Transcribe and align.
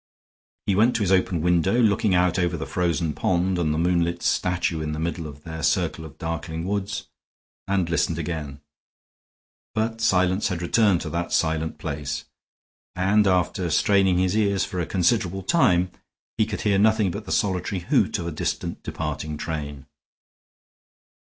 He 0.65 0.73
went 0.73 0.95
to 0.95 1.03
his 1.03 1.11
open 1.11 1.41
window, 1.41 1.79
looking 1.79 2.15
out 2.15 2.39
over 2.39 2.57
the 2.57 2.65
frozen 2.65 3.13
pond 3.13 3.59
and 3.59 3.71
the 3.71 3.77
moonlit 3.77 4.23
statue 4.23 4.81
in 4.81 4.93
the 4.93 4.99
middle 4.99 5.27
of 5.27 5.43
their 5.43 5.61
circle 5.61 6.05
of 6.05 6.17
darkling 6.17 6.65
woods, 6.65 7.05
and 7.67 7.87
listened 7.87 8.17
again. 8.17 8.61
But 9.75 10.01
silence 10.01 10.47
had 10.47 10.63
returned 10.63 11.01
to 11.01 11.11
that 11.11 11.31
silent 11.31 11.77
place, 11.77 12.25
and, 12.95 13.27
after 13.27 13.69
straining 13.69 14.17
his 14.17 14.35
ears 14.35 14.65
for 14.65 14.79
a 14.79 14.87
considerable 14.87 15.43
time, 15.43 15.91
he 16.35 16.47
could 16.47 16.61
hear 16.61 16.79
nothing 16.79 17.11
but 17.11 17.25
the 17.25 17.31
solitary 17.31 17.81
hoot 17.81 18.17
of 18.17 18.25
a 18.25 18.31
distant 18.31 18.81
departing 18.81 19.37
train. 19.37 19.85